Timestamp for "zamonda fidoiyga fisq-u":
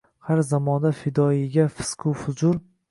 0.51-2.17